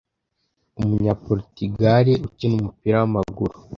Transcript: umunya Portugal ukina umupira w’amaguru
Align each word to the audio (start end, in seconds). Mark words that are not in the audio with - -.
umunya 0.79 1.13
Portugal 1.25 2.05
ukina 2.27 2.53
umupira 2.59 2.95
w’amaguru 3.01 3.55